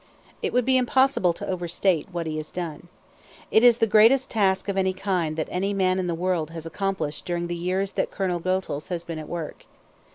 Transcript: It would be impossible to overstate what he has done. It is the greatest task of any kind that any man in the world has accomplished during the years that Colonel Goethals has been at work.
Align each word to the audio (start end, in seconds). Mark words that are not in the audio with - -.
It 0.41 0.51
would 0.51 0.65
be 0.65 0.77
impossible 0.77 1.31
to 1.31 1.47
overstate 1.47 2.07
what 2.11 2.25
he 2.25 2.37
has 2.37 2.49
done. 2.49 2.87
It 3.51 3.63
is 3.63 3.77
the 3.77 3.85
greatest 3.85 4.31
task 4.31 4.67
of 4.67 4.75
any 4.75 4.93
kind 4.93 5.35
that 5.37 5.47
any 5.51 5.75
man 5.75 5.99
in 5.99 6.07
the 6.07 6.15
world 6.15 6.49
has 6.49 6.65
accomplished 6.65 7.23
during 7.23 7.45
the 7.45 7.55
years 7.55 7.91
that 7.91 8.09
Colonel 8.09 8.39
Goethals 8.39 8.87
has 8.87 9.03
been 9.03 9.19
at 9.19 9.29
work. 9.29 9.67